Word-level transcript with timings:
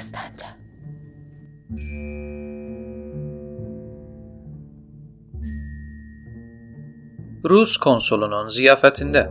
Sence? 0.00 0.46
Rus 7.44 7.76
konsulunun 7.76 8.48
ziyafətində 8.48 9.24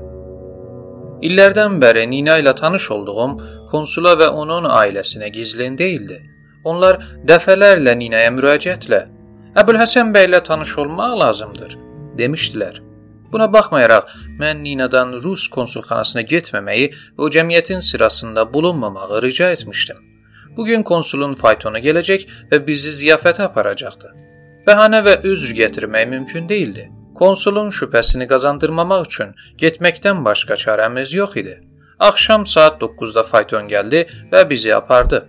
İllərdən 1.23 1.79
bəri 1.81 2.03
Nina 2.11 2.35
ilə 2.41 2.51
tanış 2.59 2.89
olduğum 2.91 3.31
konsula 3.71 4.13
və 4.19 4.27
onun 4.41 4.67
ailəsinə 4.67 5.31
gizlin 5.33 5.77
deyildi. 5.79 6.19
Onlar 6.67 6.99
dəfələrlə 7.29 7.95
Ninaya 7.97 8.29
müraciətlə 8.35 8.99
"Əbülhəsən 9.55 10.11
bəylə 10.15 10.43
tanış 10.43 10.77
olmaq 10.83 11.19
lazımdır" 11.23 11.77
demişdilər. 12.19 12.81
Buna 13.31 13.47
baxmayaraq 13.53 14.13
mən 14.39 14.63
Ninadan 14.63 15.17
Rus 15.23 15.47
konsulxanasına 15.57 16.21
getməməyi 16.33 16.89
və 16.93 17.21
o 17.25 17.29
cəmiyyətin 17.35 17.81
sırasında 17.81 18.53
bulunmamağı 18.53 19.21
rica 19.21 19.51
etmişdim. 19.51 20.12
Bu 20.57 20.65
gün 20.65 20.83
konsulun 20.83 21.33
faytonu 21.33 21.81
gələcək 21.83 22.25
və 22.51 22.59
bizi 22.67 22.93
ziyafətə 22.99 23.47
aparacaqdı. 23.49 24.11
Bəhanə 24.67 25.01
və 25.05 25.15
üzr 25.27 25.55
gətirmək 25.57 26.07
mümkün 26.09 26.49
değildi. 26.49 26.89
Konsulun 27.15 27.69
şübhəsini 27.69 28.27
qazandırmamaq 28.27 29.05
üçün 29.07 29.33
getməkdən 29.61 30.23
başqa 30.25 30.55
çarəmiz 30.63 31.15
yox 31.15 31.35
idi. 31.41 31.59
Axşam 31.99 32.45
saat 32.45 32.81
9-da 32.81 33.23
fayton 33.23 33.67
gəldi 33.69 34.05
və 34.31 34.49
bizi 34.49 34.75
apardı. 34.75 35.25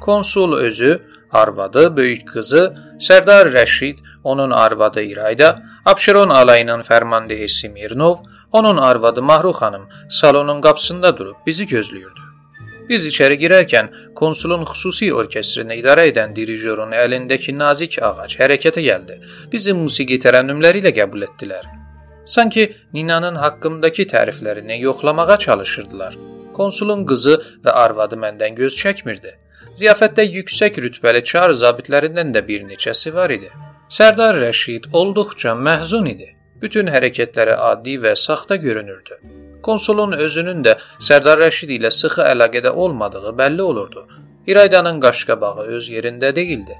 Konsul 0.00 0.58
özü, 0.58 1.00
arvadı, 1.32 1.96
böyük 1.96 2.28
qızı, 2.28 2.64
Sərdar 3.00 3.52
Rəşid, 3.56 3.98
onun 4.24 4.50
arvadı 4.50 5.02
İrayda, 5.02 5.62
Abşeron 5.84 6.30
alayının 6.30 6.82
fərmandehi 6.82 7.48
Smirnov, 7.48 8.16
onun 8.52 8.76
arvadı 8.76 9.22
Mahru 9.22 9.52
xanım 9.52 9.88
salonun 10.10 10.60
qapısında 10.60 11.16
durub 11.16 11.36
bizi 11.46 11.64
gözləyirdi. 11.64 12.25
Biz 12.88 13.06
içəri 13.10 13.36
girərkən 13.40 13.88
konsulun 14.14 14.62
xüsusi 14.70 15.08
orkestrini 15.20 15.80
idarə 15.80 16.04
edən 16.10 16.34
dirijorun 16.36 16.92
əlindəki 16.94 17.54
nazik 17.58 17.98
ağac 18.08 18.36
hərəkətə 18.40 18.84
gəldi. 18.84 19.16
Bizi 19.52 19.74
musiqi 19.74 20.20
tərənnümləri 20.22 20.84
ilə 20.84 20.92
qəbul 21.00 21.26
etdilər. 21.26 21.66
Sanki 22.26 22.68
Ninanın 22.94 23.36
haqqımdakı 23.42 24.06
təriflərini 24.12 24.78
yoxlamağa 24.80 25.38
çalışırdılar. 25.46 26.16
Konsulun 26.54 27.04
qızı 27.06 27.34
və 27.64 27.74
arvadı 27.84 28.18
məndən 28.22 28.54
göz 28.60 28.78
çəkmirdi. 28.82 29.34
Ziyafətdə 29.78 30.24
yüksək 30.38 30.78
rütbəli 30.84 31.22
çar 31.30 31.54
zabitlərindən 31.62 32.32
də 32.34 32.42
bir 32.48 32.62
neçəsi 32.70 33.14
var 33.14 33.34
idi. 33.34 33.50
Sərdar 33.98 34.38
Rəşid 34.42 34.88
olduqca 34.92 35.54
məhzun 35.68 36.06
idi. 36.14 36.32
Bütün 36.62 36.88
hərəkətləri 36.94 37.58
adi 37.70 37.98
və 38.02 38.14
saxta 38.16 38.56
görünürdü. 38.56 39.18
Konsulun 39.66 40.12
özünün 40.26 40.62
də 40.66 40.76
Sərdar 41.08 41.40
Rəşid 41.42 41.72
ilə 41.78 41.90
sıxı 41.90 42.22
əlaqədə 42.32 42.70
olmadığı 42.84 43.34
bəlli 43.40 43.62
olurdu. 43.62 44.06
İraydanın 44.46 45.00
qaşqabağı 45.00 45.66
öz 45.78 45.90
yerində 45.90 46.34
değildi. 46.36 46.78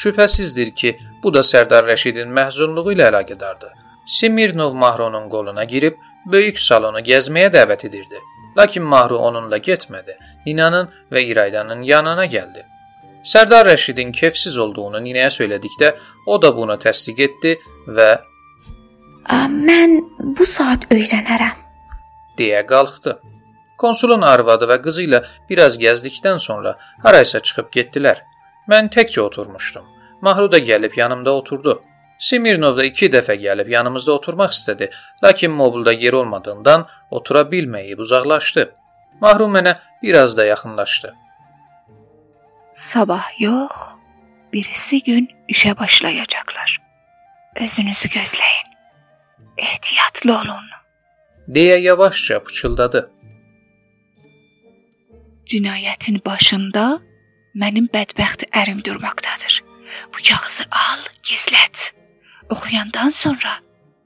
Şübhəsizdir 0.00 0.70
ki, 0.74 0.96
bu 1.22 1.34
da 1.34 1.42
Sərdar 1.52 1.86
Rəşidin 1.90 2.30
məhzunluğu 2.38 2.94
ilə 2.94 3.10
əlaqədardı. 3.10 3.72
Simirnov 4.06 4.74
Mahronun 4.74 5.28
qoluna 5.28 5.64
girib 5.64 5.98
böyük 6.32 6.58
salonu 6.60 7.02
gəzməyə 7.10 7.50
dəvət 7.58 7.86
edirdi. 7.90 8.22
Lakin 8.58 8.82
Mahru 8.82 9.18
onunla 9.18 9.58
getmədi. 9.58 10.16
Ninanın 10.46 10.88
və 11.12 11.22
İraydanın 11.32 11.82
yanına 11.82 12.26
gəldi. 12.26 12.64
Sərdar 13.24 13.66
Rəşidin 13.68 14.12
kefsiz 14.12 14.58
olduğunu 14.58 15.02
ninəyə 15.04 15.30
söylədikdə 15.38 15.94
o 16.26 16.42
da 16.42 16.56
bunu 16.56 16.78
təsdiq 16.86 17.22
etdi 17.28 17.56
və 17.86 18.10
"Mən 19.68 20.02
bu 20.38 20.46
saat 20.46 20.90
öyrənərəm." 20.90 21.67
Deyə 22.38 22.64
qalxdı. 22.66 23.18
Konsulun 23.78 24.22
arvadı 24.22 24.66
və 24.70 24.80
qızı 24.82 25.04
ilə 25.06 25.20
biraz 25.50 25.78
gəzdikdən 25.78 26.38
sonra 26.42 26.74
haraysa 27.04 27.40
çıxıb 27.40 27.70
getdilər. 27.76 28.24
Mən 28.70 28.90
təkcə 28.94 29.20
oturmuşdum. 29.20 29.84
Mahru 30.20 30.50
da 30.52 30.58
gəlib 30.58 30.98
yanımda 30.98 31.34
oturdu. 31.34 31.82
Simirnov 32.18 32.76
da 32.76 32.84
2 32.84 33.10
dəfə 33.14 33.36
gəlib 33.38 33.68
yanımızda 33.70 34.12
oturmaq 34.12 34.50
istədi, 34.56 34.90
lakin 35.22 35.52
mobilda 35.54 35.92
yer 35.92 36.12
olmadığından 36.12 36.86
otura 37.10 37.44
bilməyib 37.52 38.02
uzaqlaşdı. 38.02 38.72
Mahru 39.20 39.46
mənə 39.54 39.76
biraz 40.02 40.36
da 40.36 40.44
yaxınlaşdı. 40.44 41.14
Sabah 42.72 43.28
yox, 43.40 43.98
birisi 44.52 45.02
gün 45.02 45.30
işə 45.48 45.78
başlayacaqlar. 45.78 46.78
Özünüzü 47.56 48.08
gözləyin. 48.08 48.68
Ehtiyatlı 49.56 50.32
olun. 50.32 50.68
Deyə 51.48 51.78
yavaşca 51.80 52.42
pıçıldadı. 52.44 53.10
Cinayətin 55.48 56.20
başında 56.26 56.84
mənim 57.56 57.88
bədbəxt 57.94 58.44
ərim 58.52 58.84
durmaqdadır. 58.84 59.62
Bu 60.12 60.18
kağızı 60.28 60.64
al, 60.70 61.00
gizlət. 61.24 61.92
Oxuyandan 62.50 63.10
sonra 63.10 63.52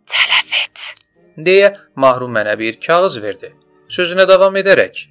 tələf 0.06 0.50
et. 0.64 0.94
deyə 1.36 1.74
Mahru 1.96 2.28
mənə 2.36 2.58
bir 2.58 2.78
kağız 2.86 3.22
verdi. 3.22 3.54
Sözünə 3.88 4.28
davam 4.28 4.56
edərək 4.56 5.08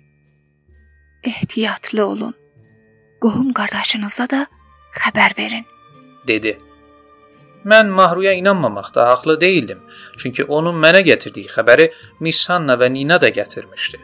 Ehtiyatlı 1.24 2.06
olun. 2.06 2.36
Qohum 3.22 3.54
qardaşınıza 3.54 4.26
da 4.30 4.46
xəbər 4.98 5.38
verin. 5.38 5.66
dedi. 6.28 6.58
Mən 7.66 7.88
Mahruya 7.88 8.34
inanmamaqda 8.34 9.08
haqlı 9.08 9.42
değildim. 9.42 9.80
Çünki 10.18 10.44
onun 10.44 10.76
mənə 10.84 11.02
gətirdiyi 11.06 11.50
xəbəri 11.50 11.92
Miss 12.20 12.50
Hanna 12.50 12.74
və 12.74 12.94
Nina 12.94 13.22
da 13.22 13.30
gətirmişdi. 13.30 14.00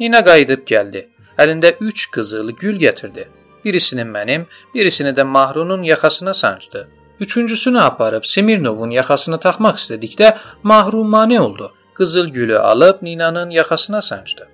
Nina 0.00 0.20
qayıdıb 0.24 0.66
gəldi. 0.68 1.06
Əlində 1.38 1.72
3 1.80 2.10
qızıl 2.10 2.52
gül 2.60 2.76
gətirdi. 2.80 3.24
Birisini 3.64 4.04
mənim, 4.04 4.46
birisini 4.74 5.14
də 5.16 5.24
Mahrunun 5.24 5.82
yaxasına 5.82 6.34
sancdı. 6.34 6.88
Üçüncüsünü 7.20 7.80
aparıb 7.80 8.24
Simirnovun 8.24 8.90
yaxasına 8.90 9.38
taxmaq 9.38 9.80
istədikdə 9.80 10.36
Mahru 10.62 11.04
mane 11.04 11.40
oldu. 11.40 11.72
Qızıl 11.94 12.28
gülü 12.28 12.58
alıb 12.58 13.02
Ninanın 13.02 13.50
yaxasına 13.50 14.02
sancdı. 14.02 14.48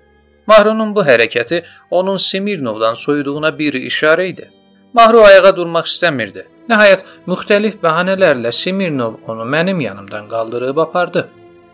Mahrunun 0.47 0.95
bu 0.95 1.01
hərəkəti 1.01 1.63
onun 1.91 2.17
Simirnovdan 2.17 2.93
soyuduğuna 2.93 3.59
bir 3.59 3.73
işarə 3.73 4.27
idi. 4.27 4.51
Mahru 4.93 5.21
ayağa 5.21 5.55
durmaq 5.57 5.85
istəmirdi. 5.85 6.45
Nəhayət 6.69 7.05
müxtəlif 7.29 7.77
bəhanələrlə 7.83 8.51
Simirnov 8.51 9.19
onu 9.29 9.45
mənim 9.55 9.79
yanımdan 9.81 10.27
qaldırıb 10.29 10.77
apardı. 10.77 11.29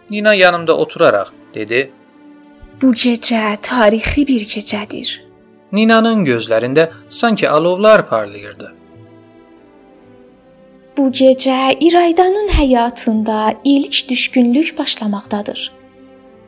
Nina 0.10 0.34
yanımda 0.34 0.78
oturaraq 0.78 1.32
dedi: 1.54 1.92
Bu 2.82 2.92
gecə 2.92 3.58
tarixi 3.62 4.28
bir 4.28 4.44
gecədir. 4.54 5.22
Ninanın 5.72 6.26
gözlərində 6.26 6.90
sanki 7.10 7.50
alovlar 7.50 8.10
parlayırdı. 8.10 8.74
Bu 10.98 11.08
gecə 11.10 11.78
İraydanın 11.80 12.48
həyatında 12.48 13.56
ilk 13.64 14.10
düşkünlük 14.10 14.78
başlamaqdadır. 14.78 15.72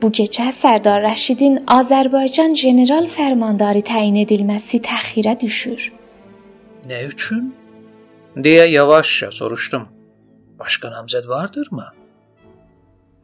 Bu 0.02 0.10
gecə 0.12 0.50
Sərdar 0.52 1.00
Rəşidin 1.06 1.62
Azərbaycan 1.80 2.52
general 2.60 3.08
fərmandarı 3.08 3.86
təyin 3.88 4.20
edilməsi 4.26 4.82
təxirə 4.84 5.40
düşür. 5.40 5.92
Nə 6.90 7.06
üçün? 7.08 7.54
Deyə 8.36 8.66
yavaşca 8.70 9.32
soruşdum. 9.32 9.88
Başqa 10.60 10.88
namzəd 10.88 11.28
vardırmı? 11.30 11.86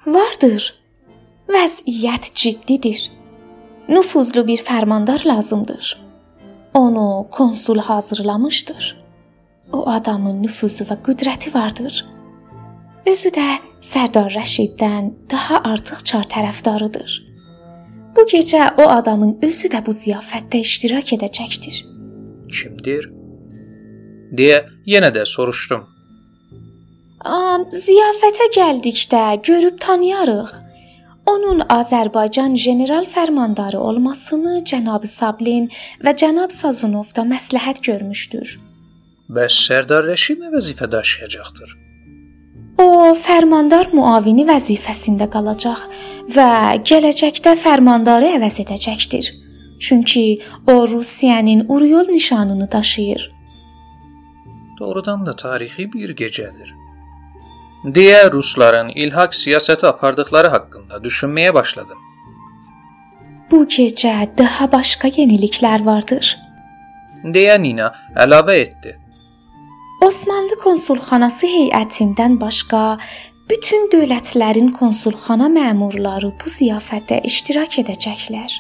Vardır. 0.08 0.74
Vəziyyət 1.50 2.34
ciddidir. 2.36 3.10
Nüfuzlu 3.90 4.48
bir 4.48 4.62
fərmandar 4.62 5.28
lazımdır. 5.28 5.98
Onu 6.74 7.28
konsul 7.32 7.78
hazırlamışdır. 7.78 8.98
O 9.74 9.90
adamın 9.90 10.44
nüfuzu 10.44 10.86
və 10.90 10.98
qüdrəti 11.06 11.54
vardır. 11.54 12.06
Özü 13.06 13.30
də 13.34 13.48
Sərdar 13.82 14.34
Rəşiddən 14.36 15.14
daha 15.32 15.62
artıq 15.64 16.04
çar 16.06 16.26
tərəfdarıdır. 16.34 17.20
Bu 18.18 18.26
gecə 18.28 18.66
o 18.82 18.90
adamın 18.90 19.38
özü 19.42 19.70
də 19.72 19.80
bu 19.86 19.94
ziyafətdə 19.96 20.60
iştirak 20.66 21.14
edəcəkdir. 21.18 21.86
Kimdir? 22.50 23.19
Deyə 24.32 24.64
yenə 24.86 25.12
də 25.16 25.26
soruşdum. 25.26 25.86
Am, 27.28 27.66
ziyafətə 27.86 28.48
gəldikdə 28.56 29.24
görüb 29.44 29.80
tanıyarıq. 29.84 30.52
Onun 31.30 31.60
Azərbaycan 31.70 32.56
general 32.56 33.06
fərmandarı 33.06 33.78
olmasını 33.78 34.64
cənab 34.70 35.06
Sablin 35.08 35.68
və 36.06 36.16
cənab 36.22 36.56
Sazonov 36.56 37.12
da 37.16 37.26
məsləhət 37.28 37.84
görmüşdür. 37.86 38.56
Bəs 39.30 39.60
Sərdar 39.68 40.08
Rəşid 40.10 40.40
nə 40.42 40.50
vəzifə 40.56 40.88
daşıyacaqdır? 40.90 41.76
O 42.80 43.14
fərmandar 43.20 43.92
müavini 43.94 44.46
vəzifəsində 44.48 45.28
qalacaq 45.34 45.84
və 46.36 46.50
gələcəkdə 46.88 47.54
fərmandarı 47.60 48.32
əvəz 48.38 48.62
edəcəkdir. 48.64 49.34
Çünki 49.80 50.42
o 50.68 50.88
Rusiyanın 50.88 51.66
Uryol 51.70 52.08
nişanını 52.10 52.72
daşıyır. 52.72 53.39
Doğrudan 54.80 55.26
da 55.26 55.36
tarixi 55.36 55.94
bir 55.94 56.16
gecədir. 56.16 56.76
Deyə 57.96 58.32
rusların 58.32 58.90
ilhaq 58.90 59.36
siyasəti 59.42 59.88
apardıqları 59.88 60.48
haqqında 60.56 61.00
düşünməyə 61.04 61.54
başladım. 61.54 61.98
Bu 63.52 63.64
gecə 63.66 64.14
daha 64.38 64.72
başqa 64.72 65.08
yeniliklər 65.08 65.86
vardır. 65.86 66.38
deyə 67.24 67.58
Nina 67.62 67.92
əlavə 68.16 68.56
etdi. 68.66 68.96
Osmanlı 70.06 70.56
konsulxanası 70.64 71.48
heyətindən 71.48 72.40
başqa 72.42 72.98
bütün 73.50 73.90
dövlətlərin 73.92 74.72
konsulxana 74.72 75.50
məmurları 75.52 76.32
bu 76.40 76.52
ziyafətdə 76.56 77.22
iştirak 77.32 77.80
edəcəklər. 77.84 78.52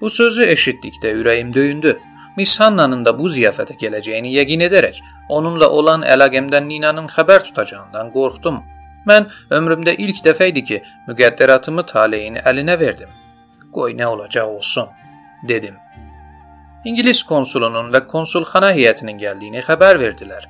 Bu 0.00 0.10
sözü 0.10 0.46
eşitdikdə 0.54 1.12
ürəyim 1.20 1.52
döyündü. 1.54 1.98
Miss 2.36 2.60
Hanna'nın 2.60 3.04
da 3.04 3.12
bu 3.18 3.28
ziyafətə 3.28 3.76
gələcəyini 3.82 4.32
yəqin 4.38 4.64
edərək 4.70 5.02
onunla 5.36 5.68
olan 5.78 6.02
əlaqəmdən 6.14 6.66
Ninanın 6.68 7.08
xəbər 7.14 7.44
tutacağından 7.48 8.10
qorxdum. 8.16 8.62
Mən 9.08 9.28
ömrümdə 9.56 9.94
ilk 10.04 10.22
dəfə 10.26 10.50
idi 10.52 10.64
ki, 10.70 10.80
müqəddəratımı 11.08 11.86
taleyin 11.92 12.40
əlinə 12.50 12.76
verdim. 12.80 13.12
Qoy 13.74 13.94
nə 13.96 14.06
olacaq 14.14 14.48
olsun, 14.56 14.90
dedim. 15.48 15.76
İngilis 16.84 17.22
konsulunun 17.28 17.90
və 17.94 18.04
konsulxana 18.08 18.72
heyətinin 18.76 19.18
gəldiyini 19.20 19.64
xəbər 19.66 20.00
verdilər. 20.00 20.46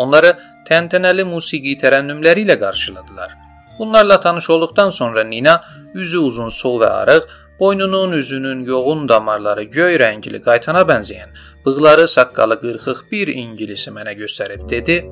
Onları 0.00 0.34
təntənəli 0.68 1.24
musiqi 1.28 1.76
tərənnümləri 1.80 2.44
ilə 2.46 2.58
qarşıladılar. 2.60 3.36
Bunlarla 3.78 4.20
tanış 4.20 4.50
olduqdan 4.50 4.90
sonra 4.90 5.24
Nina 5.24 5.60
üzü 5.94 6.18
uzun, 6.18 6.48
sol 6.48 6.80
və 6.82 6.90
arıq, 7.02 7.28
boynunun, 7.60 8.12
üzünün 8.12 8.64
yoğun 8.64 9.08
damarları 9.08 9.62
göy 9.62 9.96
rəngli 10.02 10.40
qaytana 10.42 10.82
bənzəyən, 10.90 11.30
bığları, 11.66 12.08
saqqalı 12.08 12.60
qırxıq 12.60 13.00
bir 13.12 13.28
ingilisi 13.28 13.90
mənə 13.90 14.14
göstərib 14.22 14.68
dedi: 14.70 15.04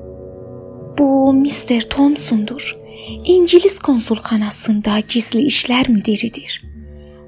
"Bu 0.97 1.33
Mr. 1.33 1.81
Thompsondur. 1.89 2.83
İngilis 3.25 3.79
konsulxanasında 3.79 4.99
gizli 4.99 5.41
işlər 5.51 5.91
müdiridir. 5.91 6.61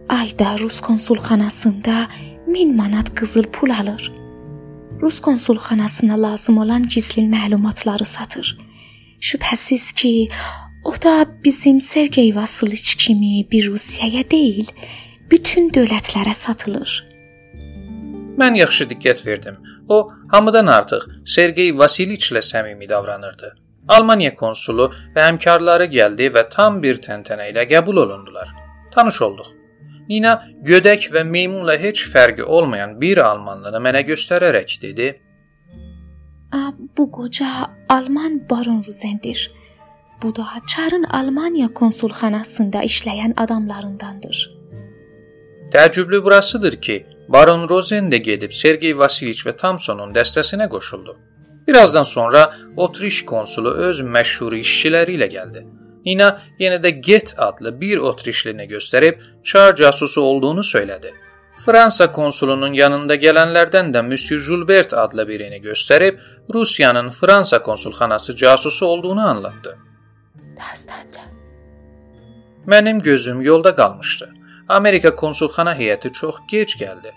Ayda 0.10 0.60
Rus 0.60 0.80
konsulxanasında 0.82 2.08
1000 2.48 2.76
manat 2.76 3.16
qızıl 3.16 3.44
pul 3.44 3.70
alır. 3.70 4.12
Rus 5.02 5.20
konsulxanasına 5.20 6.22
lazım 6.22 6.58
olan 6.58 6.88
gizli 6.88 7.22
məlumatları 7.22 8.06
satır. 8.06 8.58
Şübhəsiz 9.22 9.94
ki, 9.94 10.30
o 10.84 10.94
da 11.04 11.28
bizim 11.44 11.82
Sergey 11.82 12.36
Vasiliç 12.36 12.96
kimi 12.96 13.52
bir 13.52 13.68
Rusiyaya 13.68 14.32
deyil, 14.32 14.68
bütün 15.32 15.70
dövlətlərə 15.74 16.34
satılır. 16.34 17.04
Mən 18.40 18.58
yaxşı 18.60 18.88
diqqət 18.90 19.26
verdim. 19.28 19.56
O 19.90 20.10
hamıdan 20.32 20.68
artıq 20.68 21.06
Sergey 21.26 21.72
Vasiliçlə 21.72 22.42
səmimi 22.44 22.90
davranırdı. 22.90 23.56
Almaniya 23.88 24.34
konsulu 24.36 24.90
və 25.16 25.28
həmkarları 25.28 25.86
gəldi 25.94 26.32
və 26.36 26.48
tam 26.50 26.82
bir 26.84 27.00
təntənə 27.06 27.52
ilə 27.52 27.68
qəbul 27.70 28.02
olundular. 28.04 28.50
Tanış 28.96 29.22
olduq. 29.22 29.52
Nina 30.10 30.34
gödək 30.66 31.10
və 31.14 31.24
meymunla 31.26 31.78
heç 31.82 32.04
fərqi 32.12 32.44
olmayan 32.44 32.98
bir 33.02 33.22
almanlını 33.26 33.82
mənə 33.88 34.04
göstərərək 34.10 34.82
dedi: 34.82 35.08
"Bu 36.98 37.12
qoca 37.12 37.72
Alman 37.90 38.42
baron 38.50 38.84
Ruzendir. 38.88 39.52
Bu 40.22 40.36
da 40.36 40.46
Çarın 40.68 41.04
Almaniya 41.04 41.74
konsulxanasında 41.74 42.84
işləyən 42.84 43.34
adamlarındandır." 43.38 44.55
Təəccüblü 45.74 46.24
burasıdır 46.24 46.76
ki, 46.82 47.06
Baron 47.28 47.70
Rozen 47.70 48.12
də 48.12 48.18
gedib 48.18 48.52
Sergey 48.52 48.98
Vasiliç 48.98 49.46
və 49.48 49.56
Thompsonun 49.58 50.14
dəstəsinə 50.14 50.70
qoşuldu. 50.70 51.18
Birazdan 51.68 52.04
sonra 52.04 52.54
Otriş 52.78 53.26
konsulu 53.26 53.72
öz 53.88 54.02
məşhur 54.02 54.54
işçiləri 54.54 55.18
ilə 55.18 55.28
gəldi. 55.32 55.66
Nina 56.06 56.30
yenə 56.60 56.78
də 56.84 56.90
Get 56.90 57.34
adlı 57.38 57.82
bir 57.82 57.98
Otrişlini 57.98 58.68
göstərib 58.70 59.22
çar 59.44 59.76
casusu 59.76 60.22
olduğunu 60.22 60.64
söylədi. 60.64 61.12
Fransa 61.66 62.12
konsulunun 62.12 62.74
yanında 62.74 63.16
gələnlərdən 63.16 63.90
də 63.94 64.04
Monsieur 64.06 64.42
Julbert 64.42 64.94
adlı 64.94 65.28
birini 65.28 65.62
göstərib 65.62 66.20
Rusiyanın 66.54 67.10
Fransa 67.10 67.62
konsulxanası 67.62 68.36
casusu 68.36 68.86
olduğunu 68.86 69.28
anlattı. 69.28 69.78
Dastanca. 70.58 71.22
Mənim 72.68 73.02
gözüm 73.04 73.42
yolda 73.42 73.76
qalmışdı. 73.76 74.35
Amerika 74.70 75.16
konsulxana 75.16 75.76
heyəti 75.78 76.12
çox 76.12 76.36
gec 76.48 76.78
gəldi. 76.82 77.12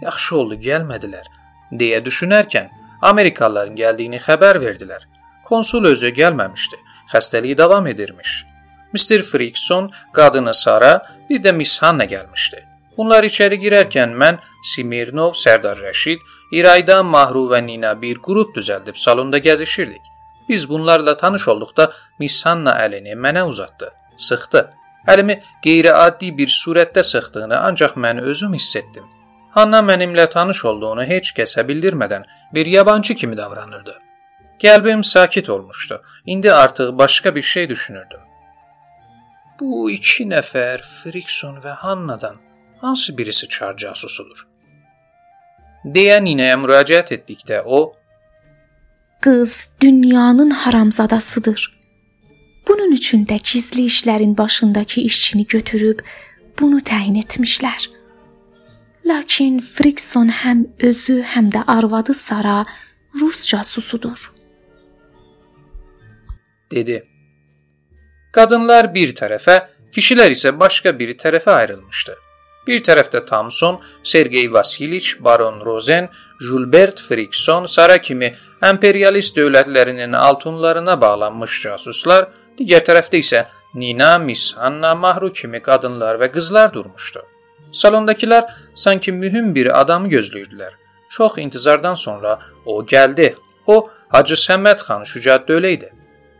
Yaxşı 0.00 0.36
oldu 0.36 0.54
gəlmədilər 0.54 1.26
deyə 1.72 2.00
düşünərkən 2.04 2.70
Amerikalıların 3.02 3.76
gəldiyini 3.76 4.20
xəbər 4.26 4.60
verdilər. 4.60 5.02
Konsul 5.44 5.84
özü 5.92 6.08
gəlməmişdi. 6.16 6.78
Xəstəliyi 7.12 7.58
davam 7.58 7.86
edirmiş. 7.86 8.46
Mr. 8.92 9.22
Frickson, 9.22 9.90
qadını 10.12 10.54
Sara, 10.54 11.02
bir 11.30 11.42
də 11.42 11.52
Miss 11.52 11.82
Hanna 11.82 12.04
gəlmişdi. 12.04 12.62
Bunlar 12.96 13.24
içəri 13.28 13.58
girərkən 13.60 14.16
mən 14.16 14.38
Simirnov, 14.64 15.34
Sərdar 15.36 15.76
Rəşid, 15.84 16.22
İrayda, 16.52 17.02
Mahru 17.02 17.44
və 17.52 17.60
Nina 17.66 17.92
bir 18.02 18.22
qrup 18.24 18.56
düzəldib 18.56 18.96
salonda 18.96 19.38
gəzişirdik. 19.38 20.00
Biz 20.48 20.68
bunlarla 20.68 21.16
tanış 21.16 21.48
olduqda 21.48 21.92
Miss 22.18 22.46
Hanna 22.46 22.72
əlini 22.86 23.12
mənə 23.14 23.42
uzatdı, 23.42 23.92
sıxdı. 24.16 24.70
Əlimi 25.06 25.36
qeyri-adi 25.64 26.32
bir 26.38 26.52
surətdə 26.60 27.02
sıxdığını 27.10 27.58
ancaq 27.68 27.94
mən 28.04 28.20
özüm 28.20 28.54
hiss 28.54 28.76
etdim. 28.76 29.04
Hanna 29.56 29.80
mənimlə 29.90 30.28
tanış 30.30 30.64
olduğunu 30.70 31.04
heç 31.04 31.32
kəsə 31.38 31.64
bildirmədən 31.68 32.26
bir 32.54 32.66
yabancı 32.66 33.14
kimi 33.14 33.36
davranırdı. 33.36 33.94
Qəlbim 34.62 35.04
sakit 35.04 35.50
olmuşdu. 35.50 36.02
İndi 36.26 36.52
artıq 36.52 36.98
başqa 36.98 37.34
bir 37.34 37.42
şey 37.42 37.68
düşünürdüm. 37.68 38.20
Bu 39.60 39.90
iki 39.90 40.24
nəfər 40.24 40.82
Frikson 40.82 41.56
və 41.64 41.72
Hannadan 41.84 42.36
hansı 42.80 43.18
birisi 43.18 43.48
çar 43.48 43.76
casusudur? 43.76 44.46
deyə 45.94 46.18
ninəyə 46.22 46.56
müraciət 46.58 47.14
etdikdə 47.16 47.62
o 47.64 47.92
Qız 49.20 49.70
dünyanın 49.82 50.50
haramzadasıdır. 50.50 51.75
Bunun 52.68 52.92
üçün 52.92 53.26
də 53.26 53.38
gizli 53.52 53.86
işlərin 53.86 54.36
başındakı 54.36 55.00
işçini 55.00 55.46
götürüb 55.46 56.00
bunu 56.60 56.80
təyin 56.80 57.20
etmişlər. 57.22 57.90
Lakin 59.06 59.60
Frikson 59.60 60.28
həm 60.28 60.66
özü, 60.82 61.20
həm 61.22 61.52
də 61.54 61.62
arvadı 61.66 62.14
Sara 62.14 62.64
Rus 63.20 63.46
casusudur. 63.48 64.36
dedi. 66.70 67.02
Qadınlar 68.32 68.92
bir 68.94 69.14
tərəfə, 69.16 69.56
kişilər 69.94 70.34
isə 70.34 70.52
başqa 70.60 70.92
bir 70.98 71.14
tərəfə 71.20 71.52
ayrılmışdı. 71.62 72.16
Bir 72.66 72.82
tərəfdə 72.82 73.22
Thomson, 73.26 73.78
Sergey 74.02 74.48
Vasiliç, 74.52 75.12
Baron 75.24 75.60
Rozen, 75.64 76.08
Julbert 76.42 77.00
Frikson, 77.00 77.66
Sara 77.70 77.98
kimi 77.98 78.32
imperialist 78.70 79.36
dövlətlərinin 79.38 80.16
altınlarına 80.16 81.00
bağlanmış 81.00 81.62
casuslar 81.62 82.28
Digər 82.58 82.84
tərəfdə 82.88 83.20
isə 83.20 83.44
Nina, 83.74 84.18
Miss 84.18 84.54
Anna, 84.56 84.94
Mahru 84.94 85.28
kimi 85.32 85.60
qadınlar 85.60 86.16
və 86.20 86.30
qızlar 86.32 86.72
durmuşdu. 86.72 87.20
Salondakılar 87.72 88.44
sanki 88.74 89.12
mühüm 89.12 89.54
bir 89.54 89.80
adamı 89.80 90.08
gözləyirdilər. 90.08 90.72
Çox 91.08 91.38
intizardan 91.38 91.94
sonra 91.94 92.38
o 92.66 92.82
gəldi. 92.82 93.34
O 93.66 93.88
Hacı 94.08 94.38
Səməd 94.40 94.80
xan 94.86 95.02
Şücaddölə 95.02 95.72
idi. 95.76 95.90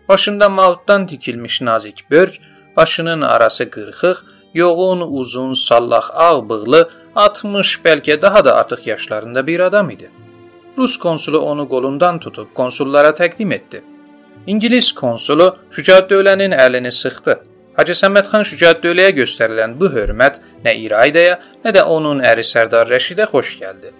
Başında 0.09 0.49
mautdan 0.49 1.07
tikilmiş 1.07 1.61
nazik 1.61 2.11
börk, 2.11 2.35
başının 2.77 3.21
arası 3.21 3.71
qırxıq, 3.71 4.17
yoğun, 4.55 5.01
uzun, 5.01 5.53
sallaq 5.55 6.07
ağ 6.15 6.49
bığlı, 6.49 6.91
60 7.15 7.81
bəlkə 7.85 8.23
daha 8.23 8.45
da 8.45 8.57
artıq 8.57 8.87
yaşlarında 8.87 9.47
bir 9.47 9.61
adam 9.61 9.91
idi. 9.91 10.11
Rus 10.79 10.97
konsulu 10.97 11.39
onu 11.39 11.69
qolundan 11.69 12.19
tutub 12.19 12.55
konsullara 12.55 13.09
təqdim 13.09 13.53
etdi. 13.55 13.83
İngilis 14.47 14.93
konsulu 14.95 15.47
Şücaddövlənin 15.75 16.53
əlini 16.55 16.93
sıxdı. 16.95 17.35
Hacı 17.75 17.95
Səmədxan 17.99 18.45
Şücaddövləyə 18.47 19.15
göstərilən 19.17 19.73
bu 19.81 19.89
hörmət 19.91 20.39
nə 20.65 20.75
İraydaya, 20.85 21.41
nə 21.65 21.73
də 21.75 21.83
onun 21.83 22.23
əri 22.23 22.45
Sərdar 22.47 22.87
Rəşidə 22.87 23.27
xoş 23.33 23.57
gəldi. 23.63 23.91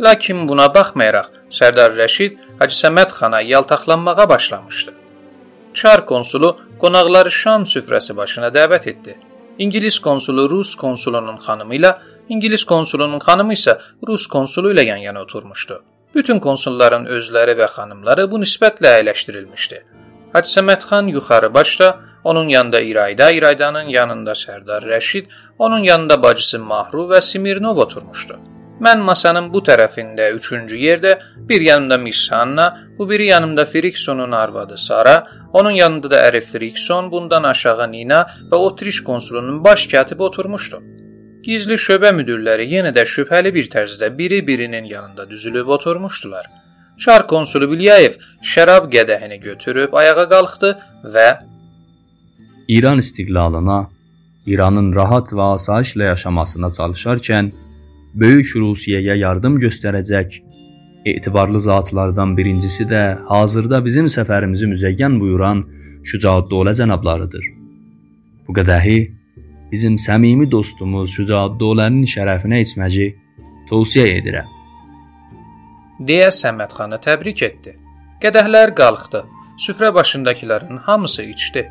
Lakin 0.00 0.44
buna 0.48 0.68
baxmayaraq 0.74 1.32
Sərdar 1.58 1.96
Rəşid 1.98 2.38
Hacı 2.60 2.78
Səmədxana 2.84 3.42
yaltaqlanmağa 3.48 4.28
başlamışdı. 4.28 4.94
Çar 5.74 6.06
konsulu 6.06 6.52
qonaqları 6.78 7.30
şam 7.40 7.66
süfrəsi 7.74 8.16
başına 8.16 8.54
dəvət 8.58 8.88
etdi. 8.92 9.18
İngilis 9.58 9.98
konsulu 9.98 10.50
Rus 10.50 10.74
konsulunun 10.74 11.36
xanımı 11.36 11.74
ilə, 11.74 11.94
İngilis 12.28 12.64
konsulunun 12.64 13.18
xanımı 13.18 13.58
isə 13.58 13.78
Rus 14.06 14.26
konsulu 14.26 14.70
ilə 14.72 14.86
yan-yana 14.86 15.26
oturmuşdu. 15.26 15.82
Bütün 16.16 16.38
konsulların 16.40 17.04
özləri 17.12 17.52
və 17.58 17.66
xanımları 17.68 18.24
bu 18.30 18.38
nisbətlə 18.40 18.94
əyləşdirilmişdi. 19.02 19.82
Hacı 20.32 20.52
Səmədxan 20.54 21.10
yuxarı 21.12 21.54
başda, 21.54 22.00
onun 22.24 22.48
yanında 22.48 22.80
İrayda, 22.80 23.30
İraydanın 23.30 23.88
yanında 23.92 24.32
Sərdar 24.32 24.86
Rəşid, 24.92 25.26
onun 25.58 25.78
yanında 25.78 26.22
bacısı 26.22 26.58
Mahru 26.58 27.04
və 27.12 27.20
Simirnov 27.20 27.76
oturmuşdu. 27.84 28.38
Mən 28.80 29.04
masanın 29.04 29.52
bu 29.52 29.60
tərəfində, 29.68 30.30
üçüncü 30.32 30.76
yerdə, 30.76 31.18
bir 31.36 31.60
yanımda 31.60 31.98
Miss 31.98 32.32
Hanna, 32.32 32.66
bu 32.98 33.10
biri 33.10 33.26
yanımda 33.26 33.64
Friksonun 33.64 34.32
arvadı 34.32 34.78
Sara, 34.78 35.26
onun 35.52 35.70
yanında 35.70 36.10
da 36.10 36.28
əri 36.28 36.40
Frikson, 36.40 37.10
bundan 37.12 37.42
aşağı 37.42 37.92
Nina 37.92 38.26
və 38.50 38.56
Otriş 38.56 39.04
konsulunun 39.04 39.64
baş 39.64 39.86
katibi 39.86 40.22
oturmuşdu. 40.22 40.82
Gizli 41.46 41.76
şöbə 41.78 42.10
müdirləri 42.18 42.64
yenə 42.72 42.90
də 42.94 43.04
şübhəli 43.06 43.52
bir 43.54 43.68
tərzdə 43.70 44.08
biri-birinin 44.18 44.84
yanında 44.90 45.30
düzülüb 45.30 45.68
oturmuşdular. 45.76 46.46
Çar 46.98 47.26
konsulu 47.30 47.68
Bilyayev 47.70 48.16
şərab 48.52 48.88
qədəhini 48.94 49.36
götürüb 49.44 49.92
ayağa 49.94 50.24
qalxdı 50.32 50.70
və 51.14 51.26
İran 52.68 52.98
istiqlalına, 52.98 53.78
İranın 54.46 54.88
rahat 54.96 55.30
və 55.38 55.46
asayişlə 55.58 56.08
yaşamasına 56.08 56.72
çalışarkən 56.78 57.52
böyük 58.14 58.56
Rusiyaya 58.56 59.14
yardım 59.14 59.60
göstərəcək 59.62 60.40
etibarlı 61.12 61.60
zatlardan 61.60 62.36
birincisi 62.36 62.88
də 62.90 63.02
hazırda 63.28 63.84
bizim 63.84 64.10
səfərimizi 64.16 64.72
müzəyyən 64.72 65.20
buyuran 65.20 65.62
Şücaəddövlə 66.10 66.74
cənablarıdır. 66.80 67.46
Bu 68.48 68.58
qədəhi 68.58 68.98
bizim 69.72 69.96
səmimi 70.06 70.50
dostumuz 70.50 71.10
Şücaəddövlənin 71.16 72.06
şərəfinə 72.14 72.60
içməyi 72.66 73.08
tövsiyə 73.70 74.06
edirəm. 74.18 74.52
deyə 76.08 76.30
Səmədxanı 76.42 77.00
təbrik 77.06 77.42
etdi. 77.42 77.76
Qədəhlər 78.22 78.74
qalxdı. 78.80 79.24
Süfrə 79.64 79.92
başındakilərin 79.94 80.78
hamısı 80.86 81.22
içdi. 81.34 81.66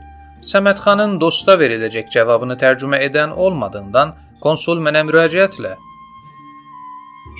Səmədxanın 0.52 1.20
dosta 1.22 1.54
veriləcək 1.62 2.10
cavabını 2.16 2.58
tərcümə 2.64 3.02
edən 3.08 3.34
olmadığından 3.46 4.14
konsul 4.42 4.82
mənə 4.88 5.06
müraciətlə 5.10 5.75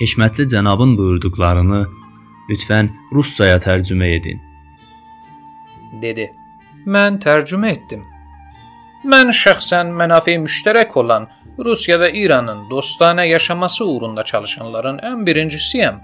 Hikmətli 0.00 0.44
cənabın 0.52 0.90
buyurduqlarını 0.98 1.78
lütfən 2.50 2.90
ruscaya 3.16 3.56
tərcümə 3.66 4.10
edin. 4.16 4.40
dedi. 6.02 6.26
Mən 6.86 7.16
tərcümə 7.24 7.70
etdim. 7.76 8.02
Mən 9.06 9.28
şəxsən 9.38 9.92
mənafe 9.94 10.32
müştərək 10.42 10.96
olan 10.98 11.28
Rusiya 11.64 12.00
və 12.02 12.08
İranın 12.22 12.64
dostanə 12.70 13.26
yaşaması 13.28 13.84
uğrunda 13.84 14.24
çalışanların 14.30 14.98
ən 15.10 15.22
birincisiyəm. 15.28 16.00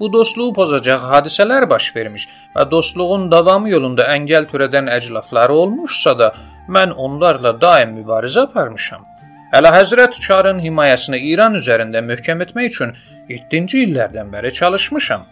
Bu 0.00 0.08
dostluğu 0.12 0.48
pozacaq 0.56 1.04
hadisələr 1.12 1.68
baş 1.70 1.86
vermiş 1.96 2.26
və 2.56 2.64
dostluğun 2.70 3.28
davamı 3.30 3.70
yolunda 3.70 4.08
əngəl 4.16 4.50
törədən 4.50 4.90
əclafları 4.96 5.54
olmuşsa 5.62 6.18
da, 6.18 6.32
mən 6.68 6.96
onlarla 7.06 7.54
daim 7.60 7.94
mübarizə 8.00 8.48
aparmışam. 8.48 9.06
Əlahəzrət 9.54 10.18
Çarın 10.26 10.58
himayəsini 10.66 11.22
İran 11.30 11.54
üzərində 11.62 12.02
möhkəm 12.10 12.42
etmək 12.42 12.70
üçün 12.74 12.96
7-ci 13.30 13.84
illərdən 13.86 14.34
bəri 14.34 14.50
çalışmışam. 14.58 15.28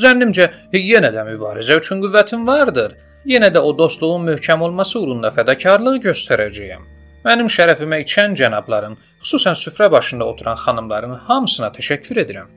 Zənnimcə 0.00 0.48
yenə 0.80 1.12
də 1.12 1.28
mübarizə 1.28 1.76
üçün 1.82 2.00
qüvvətim 2.00 2.46
vardır. 2.46 2.96
Yenə 3.24 3.48
də 3.54 3.58
o 3.58 3.70
dostluğun 3.78 4.26
möhkəm 4.28 4.62
olması 4.66 5.00
uğrunda 5.00 5.30
fədakarlıq 5.32 6.02
göstərəcəyəm. 6.04 6.82
Mənim 7.24 7.48
şərəfimə 7.48 8.02
içən 8.04 8.34
cənabların, 8.36 8.98
xüsusən 9.22 9.56
süfrə 9.56 9.88
başında 9.92 10.26
oturan 10.28 10.58
xanımların 10.60 11.14
hamısına 11.28 11.70
təşəkkür 11.78 12.20
edirəm. 12.24 12.50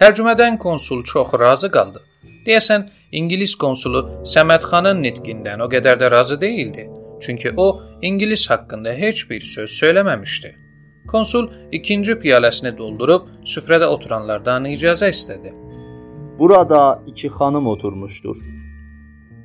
Tərcümədən 0.00 0.58
konsul 0.58 1.04
çox 1.06 1.36
razı 1.40 1.70
qaldı. 1.70 2.02
Deyəsən, 2.46 2.88
İngilis 3.12 3.54
konsulu 3.54 4.02
Səmədxanın 4.26 4.98
nitqindən 5.04 5.62
o 5.62 5.68
qədər 5.70 6.00
də 6.02 6.10
razı 6.10 6.40
değildi. 6.40 6.88
Çünki 7.22 7.52
o 7.56 7.82
İngilis 8.02 8.50
haqqında 8.50 8.92
heç 8.92 9.30
bir 9.30 9.40
söz 9.40 9.70
söyləməmişdi. 9.70 10.50
Konsul 11.06 11.48
ikinci 11.72 12.18
piyaləsini 12.24 12.74
doldurub 12.78 13.30
süfrədə 13.54 13.86
oturanlardan 13.86 14.66
icazə 14.72 15.12
istədi. 15.14 15.54
Burada 16.38 17.02
iki 17.06 17.28
xanım 17.28 17.66
oturmuşdur. 17.66 18.36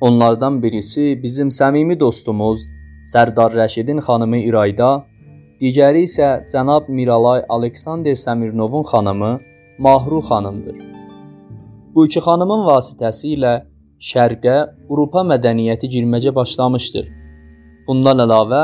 Onlardan 0.00 0.62
birisi 0.62 1.22
bizim 1.22 1.48
səmimi 1.48 2.00
dostumuz 2.00 2.62
Sərdar 3.12 3.52
Rəşidin 3.52 3.98
xanımı 4.06 4.38
İrayda, 4.48 4.88
digəri 5.60 6.06
isə 6.08 6.28
cənab 6.52 6.88
Miralay 6.88 7.42
Aleksandr 7.48 8.16
Səmirnovun 8.16 8.84
xanımı 8.92 9.40
Mahru 9.78 10.20
xanımdır. 10.28 10.76
Bu 11.94 12.06
iki 12.06 12.20
xanımın 12.26 12.64
vasitəsilə 12.68 13.52
Şərqə 14.10 14.56
Avropa 14.88 15.26
mədəniyyəti 15.32 15.92
girməcə 15.94 16.34
başlamışdır. 16.34 17.04
Bundan 17.86 18.24
əlavə, 18.24 18.62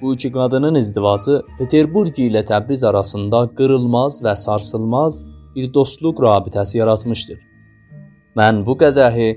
bu 0.00 0.14
iki 0.14 0.32
qadının 0.32 0.80
izdivacı 0.80 1.42
Peterburq 1.58 2.22
ilə 2.28 2.44
Təbriz 2.52 2.86
arasında 2.88 3.44
qırılmaz 3.56 4.22
və 4.24 4.36
sarsılmaz 4.46 5.20
bir 5.56 5.74
dostluq 5.74 6.24
rabitəsi 6.24 6.78
yaratmışdır. 6.80 7.38
Mən 8.36 8.64
bu 8.66 8.78
qədəhi 8.80 9.30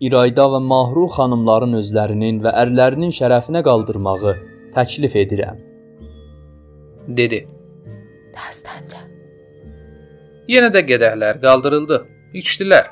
İrayda 0.00 0.44
və 0.52 0.60
Mahru 0.62 1.06
xanımların 1.14 1.78
özlərinin 1.80 2.42
və 2.44 2.52
ərlərinin 2.62 3.10
şərəfinə 3.14 3.62
qaldırmağı 3.66 4.34
təklif 4.74 5.16
edirəm. 5.16 5.58
dedi. 7.08 7.40
Dastanca. 8.34 9.00
Yenə 10.48 10.68
də 10.74 10.84
qədəhlər 10.90 11.40
qaldırıldı. 11.42 11.98
İçdilər. 12.40 12.86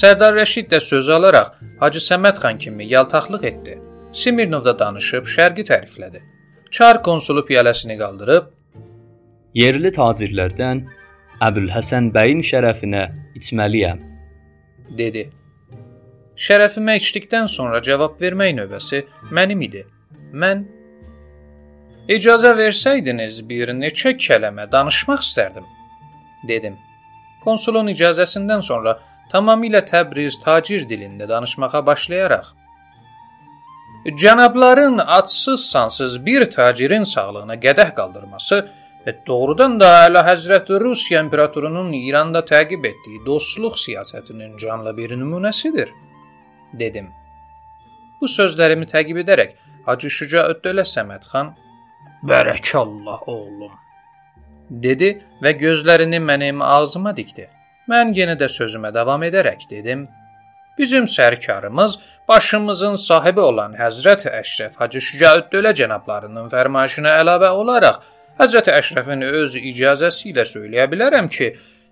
Sərdar 0.00 0.34
Rəşid 0.34 0.68
də 0.72 0.80
sözü 0.80 1.12
alaraq 1.12 1.54
Hacı 1.80 1.98
Səməd 1.98 2.36
xan 2.42 2.58
kimi 2.58 2.84
yaltaqlıq 2.84 3.44
etdi. 3.44 3.78
Smirnovda 4.12 4.78
danışıb 4.78 5.26
şərqi 5.36 5.64
təriflədi. 5.70 6.20
Çar 6.70 7.02
konsulu 7.02 7.46
piyaləsini 7.48 7.96
qaldırıb 7.98 8.50
yerli 9.54 9.90
tacirlərdən 9.94 10.84
Əbülhəsən 11.40 12.10
bəyin 12.14 12.42
şərəfinə 12.44 13.04
içməliyəm 13.38 14.02
dedi. 14.98 15.30
Şərəfimə 16.40 16.96
içdikdən 17.00 17.48
sonra 17.52 17.82
cavab 17.84 18.20
vermək 18.20 18.54
növbəsi 18.58 19.02
mənim 19.36 19.64
idi. 19.66 19.82
Mən 20.32 20.64
icazə 22.16 22.54
versəydiniz 22.56 23.42
bir 23.48 23.74
neçə 23.76 24.14
kəlmə 24.26 24.70
danışmaq 24.72 25.26
istərdim, 25.26 25.66
dedim. 26.48 26.78
Konsulun 27.44 27.92
icazəsindən 27.92 28.64
sonra 28.64 28.98
tamamilə 29.32 29.84
Təbriz 29.92 30.40
tacir 30.44 30.88
dilində 30.88 31.28
danışmağa 31.28 31.86
başlayaraq 31.86 32.50
Cənabların 34.04 34.98
adsız 35.06 35.64
sansız 35.70 36.26
bir 36.26 36.50
tacirin 36.50 37.02
sağlığına 37.04 37.56
qədəh 37.60 37.90
qaldırması 37.96 38.60
və 39.06 39.12
doğrudan 39.26 39.74
da 39.80 39.90
Əlahəzrət 40.06 40.70
Rusiya 40.80 41.20
imperatorunun 41.20 41.92
İranda 41.92 42.40
təqib 42.40 42.86
etdiyi 42.90 43.20
dostluq 43.26 43.76
siyasətinin 43.76 44.56
canlı 44.56 44.96
bir 44.96 45.12
nümunəsidir, 45.20 45.92
dedim. 46.72 47.10
Bu 48.20 48.28
sözlərimi 48.28 48.86
təqib 48.90 49.22
edərək 49.24 49.56
Hacı 49.86 50.10
Şücaəddövlə 50.12 50.84
Səmədxan 50.84 51.54
"Bərəkallah 52.28 53.24
oğlum" 53.26 53.72
dedi 54.70 55.10
və 55.42 55.54
gözlərini 55.58 56.20
mənim 56.22 56.62
ağzıma 56.62 57.16
dikdi. 57.16 57.48
Mən 57.90 58.12
yenə 58.14 58.36
də 58.38 58.48
sözümə 58.52 58.92
davam 58.94 59.22
edərək 59.26 59.66
dedim: 59.70 60.06
Bizim 60.78 61.06
sərkarımız 61.06 61.98
başımızın 62.28 62.94
sahibi 62.94 63.40
olan 63.40 63.74
Həzrət 63.74 64.28
Əşrəf 64.30 64.78
Hacı 64.80 65.02
Şücaəddövlə 65.08 65.74
cənablarının 65.80 66.48
fərmayışına 66.52 67.16
əlavə 67.24 67.50
olaraq 67.62 67.98
Həzrət 68.40 68.70
Əşrəfin 68.72 69.26
öz 69.26 69.56
icazəsi 69.58 70.30
ilə 70.30 70.46
söyləyə 70.48 70.86
bilərəm 70.92 71.28
ki, 71.28 71.50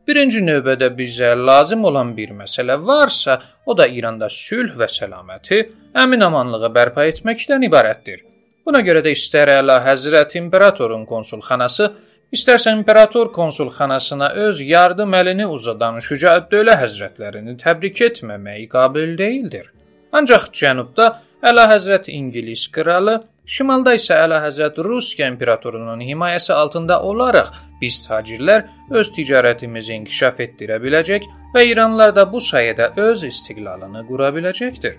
birinci 0.09 0.41
növbədə 0.41 0.88
bizə 0.97 1.35
lazım 1.37 1.85
olan 1.91 2.15
bir 2.17 2.33
məsələ 2.37 2.79
varsa, 2.87 3.38
o 3.67 3.77
da 3.77 3.87
İranda 3.87 4.31
sülh 4.33 4.73
və 4.81 4.88
səlaməti, 4.88 5.61
əmin-amanlığı 6.05 6.73
bərpa 6.73 7.05
etməkdən 7.12 7.67
ibarətdir. 7.69 8.25
Buna 8.65 8.81
görə 8.85 9.03
də 9.05 9.12
istər 9.17 9.53
Əla 9.53 9.79
Həzrət 9.85 10.35
İmperatorun 10.41 11.05
konsulxanası, 11.09 11.91
istərsə 12.33 12.73
imperator 12.77 13.31
konsulxanasına 13.33 14.33
öz 14.49 14.61
yardım 14.61 15.15
əlini 15.17 15.47
uzadan 15.49 16.00
Şücaəddövlə 16.05 16.77
həzrətlərini 16.83 17.57
təbrik 17.61 18.00
etməmək 18.09 18.67
qabil 18.75 19.17
deyildir. 19.21 19.71
Ancaq 20.12 20.50
cənubda 20.61 21.09
Əla 21.45 21.69
Həzrət 21.73 22.09
İngilis 22.12 22.67
kralı, 22.73 23.23
şimalda 23.49 23.95
isə 23.97 24.19
Əla 24.25 24.43
Həzrət 24.45 24.78
Rusiya 24.85 25.28
imperatorunun 25.33 26.05
himayəsi 26.05 26.52
altında 26.52 27.00
olaraq 27.11 27.52
biz 27.81 28.00
tacirlər 28.07 28.67
öz 29.00 29.12
ticarətimizi 29.17 29.97
inkişaf 30.00 30.40
etdirə 30.47 30.78
biləcək 30.85 31.28
və 31.55 31.64
İranlılar 31.73 32.14
da 32.17 32.26
bu 32.33 32.43
sayədə 32.45 32.93
öz 33.09 33.25
istiqlalını 33.33 34.05
qura 34.09 34.33
biləcəkdir. 34.37 34.99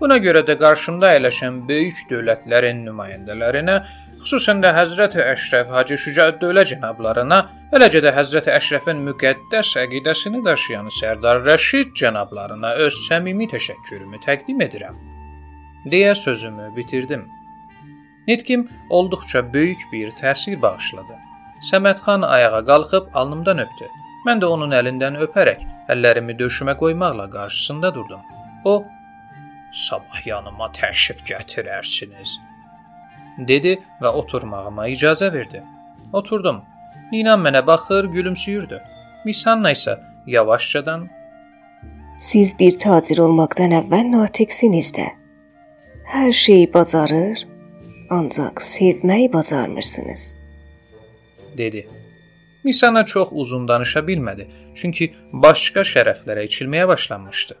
Buna 0.00 0.16
görə 0.24 0.40
də 0.48 0.56
qarşımda 0.56 1.10
əyləşən 1.16 1.56
böyük 1.68 2.06
dövlətlərin 2.08 2.78
nümayəndələrinə, 2.86 3.74
xüsusən 4.22 4.62
də 4.64 4.70
Həzrət 4.72 5.18
Əşrəf 5.20 5.68
Hacı 5.74 5.98
Şücaəddövlə 6.00 6.64
cənablarına, 6.70 7.40
eləcə 7.76 8.00
də 8.06 8.14
Həzrət 8.16 8.48
Əşrəfin 8.54 9.02
müqəddəs 9.10 9.74
əqidəsini 9.82 10.40
daşıyan 10.46 10.88
Sərdar 11.00 11.42
Rəşid 11.44 11.92
cənablarına 12.00 12.72
öz 12.86 13.02
səmimi 13.08 13.50
təşəkkürümü 13.52 14.22
təqdim 14.24 14.64
edirəm. 14.68 14.96
deyə 15.92 16.14
sözümü 16.14 16.76
bitirdim. 16.76 17.22
Nitqim 18.30 18.68
olduqca 18.90 19.42
böyük 19.54 19.82
bir 19.92 20.12
təsir 20.22 20.62
bağışladı. 20.62 21.16
Səmədxan 21.70 22.26
ayağa 22.26 22.62
qalxıb 22.70 23.10
alnımdan 23.20 23.58
öpdü. 23.64 23.88
Mən 24.26 24.40
də 24.42 24.46
onun 24.54 24.76
əlindən 24.80 25.18
öpərək 25.26 25.64
əllərimi 25.92 26.36
döşümə 26.38 26.76
qoymaqla 26.82 27.26
qarşısında 27.36 27.94
durdum. 27.94 28.22
O 28.64 28.84
sabah 29.72 30.26
yanıma 30.26 30.70
təşrif 30.76 31.22
gətirərsiniz, 31.30 32.38
dedi 33.50 33.76
və 34.02 34.12
oturmağıma 34.22 34.88
icazə 34.94 35.32
verdi. 35.32 35.62
Oturdum. 36.12 36.62
Nina 37.12 37.34
mənə 37.34 37.66
baxır, 37.66 38.04
gülümsüyürdü. 38.14 38.80
Miss 39.24 39.46
Hanna 39.46 39.72
isə 39.72 39.98
yavaşcadan 40.26 41.08
Siz 42.18 42.58
bir 42.58 42.74
tacir 42.78 43.18
olmaqdan 43.24 43.72
əvvəl 43.72 44.10
natiqsiniz 44.12 44.90
də. 44.98 45.06
Hər 46.12 46.32
şeyi 46.32 46.66
bacarır, 46.74 47.46
ancaq 48.10 48.62
sevməyi 48.74 49.32
bacarmırsınız. 49.32 50.40
dedi. 51.58 51.86
Miss 52.64 52.82
Hanna 52.82 53.06
çox 53.06 53.28
uzun 53.32 53.68
danışa 53.68 54.00
bilmədi, 54.00 54.46
çünki 54.74 55.12
başqa 55.32 55.84
şərəflərə 55.92 56.44
içilməyə 56.48 56.88
başlanmışdı. 56.88 57.56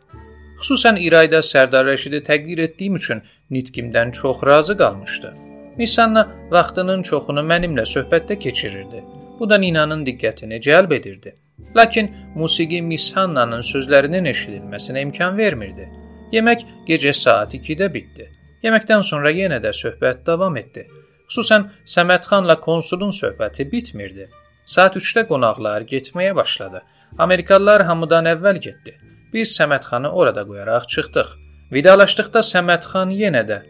Xüsusən 0.60 0.98
İrayda 1.00 1.40
Sərdar 1.50 1.86
Rəşidi 1.88 2.20
təqdir 2.28 2.60
etdiyim 2.66 2.96
üçün 3.00 3.22
nitqimdən 3.50 4.12
çox 4.12 4.42
razı 4.46 4.76
qalmışdı. 4.82 5.34
Miss 5.78 5.98
Hanna 5.98 6.26
vaxtının 6.50 7.02
çoxunu 7.02 7.44
mənimlə 7.52 7.86
söhbətdə 7.94 8.38
keçirirdi. 8.38 9.04
Bu 9.38 9.50
da 9.50 9.58
Ninanın 9.58 10.04
diqqətini 10.06 10.60
cəlb 10.66 10.94
edirdi. 10.98 11.34
Lakin 11.76 12.10
musiqi 12.34 12.82
Miss 12.82 13.16
Hannanın 13.16 13.64
sözlərinin 13.72 14.28
eşidilməsinə 14.34 15.06
imkan 15.06 15.38
vermirdi. 15.38 15.88
Yemək 16.32 16.66
gecə 16.88 17.12
saat 17.16 17.54
2-də 17.54 17.94
bitdi. 17.94 18.28
Yeməkdən 18.64 19.04
sonra 19.06 19.32
yenə 19.32 19.60
də 19.64 19.72
söhbət 19.76 20.24
davam 20.26 20.56
etdi. 20.60 20.86
Xüsusən 21.30 21.68
Səmədxanla 21.94 22.58
konsulun 22.60 23.12
söhbəti 23.14 23.66
bitmirdi. 23.72 24.28
Saat 24.64 24.96
3-də 24.96 25.26
qonaqlar 25.28 25.86
getməyə 25.92 26.34
başladı. 26.36 26.82
Amerikalılar 27.18 27.84
hamıdan 27.88 28.28
əvvəl 28.34 28.60
getdi. 28.66 28.96
Biz 29.32 29.54
Səmədxanı 29.60 30.10
orada 30.10 30.44
qoyaraq 30.46 30.88
çıxdıq. 30.94 31.30
Vidalaşdıqda 31.72 32.42
Səmədxan 32.52 33.14
yenə 33.14 33.44
də 33.50 33.60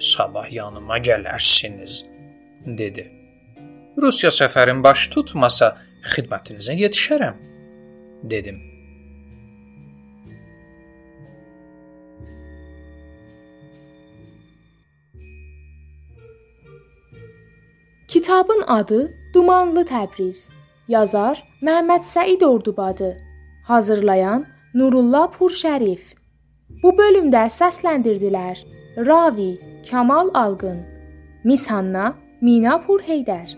"Sabah 0.00 0.52
yanıma 0.52 0.98
gələrsiniz" 0.98 2.04
dedi. 2.66 3.10
Rusiya 4.02 4.30
səfərim 4.32 4.82
baş 4.82 5.08
tutmasa, 5.12 5.74
xidmətinizə 6.14 6.76
yetişərəm, 6.84 7.36
dedim. 8.32 8.69
Kitabın 18.10 18.62
adı 18.66 19.10
Dumanlı 19.34 19.82
Təbriz. 19.86 20.48
Yazar 20.88 21.38
Məhəmməd 21.62 22.02
Səid 22.02 22.42
Ordubadı. 22.44 23.10
Hazırlayan 23.64 24.46
Nurullah 24.74 25.28
Purşərif. 25.36 26.00
Bu 26.82 26.90
bölümdə 26.98 27.44
səsləndirdilər: 27.58 28.58
Ravi 29.06 29.60
Kamal 29.90 30.34
Alqın, 30.34 30.82
Mishanna 31.44 32.14
Mina 32.40 32.74
Purheydər. 32.88 33.54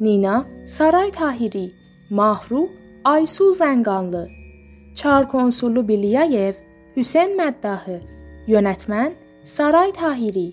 Nina 0.00 0.44
Saray 0.66 1.10
Tahiri, 1.10 1.72
Mahru 2.10 2.68
Aysu 3.04 3.44
Zənganlı, 3.44 4.28
Çar 4.94 5.28
konsulu 5.28 5.88
Biliyev 5.88 6.54
Hüseyn 6.96 7.36
Məddahı, 7.40 8.00
yönetmən 8.46 9.12
Saray 9.44 9.92
Tahiri, 9.92 10.48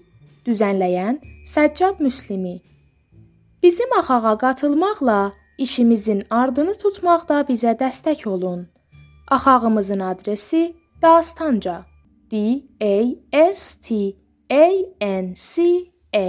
düzənləyən 0.45 1.19
Səccad 1.45 1.99
Müslimi. 1.99 2.61
Bizim 3.63 3.93
axağa 3.99 4.37
qatılmaqla 4.37 5.31
işimizin 5.57 6.23
ardını 6.29 6.73
tutmaqda 6.73 7.41
bizə 7.49 7.73
dəstək 7.81 8.27
olun. 8.29 8.67
Axağımızın 9.27 9.99
adresi 9.99 10.75
Dastanca. 11.01 11.85
D 12.31 12.61
A 12.81 13.53
S 13.53 13.81
T 13.81 14.13
A 14.49 14.67
N 15.01 15.33
C 15.35 15.63
A 16.15 16.27